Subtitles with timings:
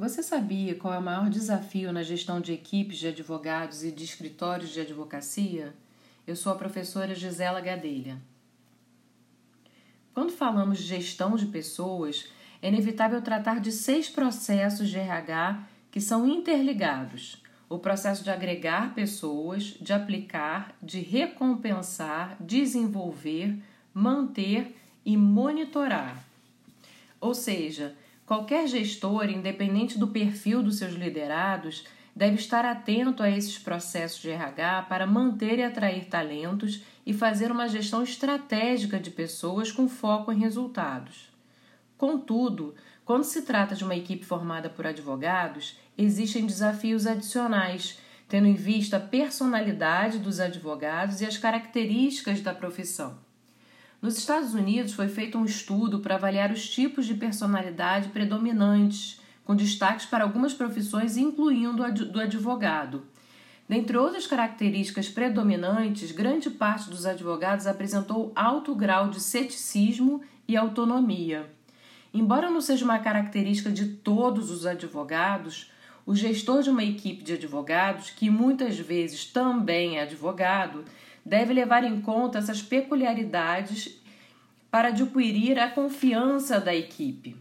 [0.00, 4.02] Você sabia qual é o maior desafio na gestão de equipes de advogados e de
[4.02, 5.74] escritórios de advocacia?
[6.26, 8.16] Eu sou a professora Gisela Gadelha.
[10.14, 12.30] Quando falamos de gestão de pessoas,
[12.62, 18.94] é inevitável tratar de seis processos de RH que são interligados: o processo de agregar
[18.94, 23.54] pessoas, de aplicar, de recompensar, desenvolver,
[23.92, 24.74] manter
[25.04, 26.24] e monitorar.
[27.20, 27.94] Ou seja,
[28.30, 31.84] qualquer gestor, independente do perfil dos seus liderados,
[32.14, 37.50] deve estar atento a esses processos de RH para manter e atrair talentos e fazer
[37.50, 41.28] uma gestão estratégica de pessoas com foco em resultados.
[41.98, 42.72] Contudo,
[43.04, 48.98] quando se trata de uma equipe formada por advogados, existem desafios adicionais, tendo em vista
[48.98, 53.18] a personalidade dos advogados e as características da profissão.
[54.02, 59.54] Nos Estados Unidos foi feito um estudo para avaliar os tipos de personalidade predominantes, com
[59.54, 63.04] destaques para algumas profissões, incluindo a do advogado.
[63.68, 71.50] Dentre outras características predominantes, grande parte dos advogados apresentou alto grau de ceticismo e autonomia.
[72.12, 75.70] Embora não seja uma característica de todos os advogados,
[76.06, 80.84] o gestor de uma equipe de advogados, que muitas vezes também é advogado,
[81.24, 84.00] deve levar em conta essas peculiaridades
[84.70, 87.36] para adquirir a confiança da equipe.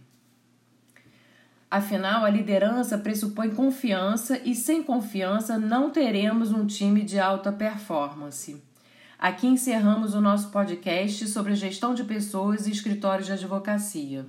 [1.69, 8.61] Afinal, a liderança pressupõe confiança e sem confiança não teremos um time de alta performance.
[9.19, 14.25] Aqui encerramos o nosso podcast sobre gestão de pessoas e escritórios de advocacia.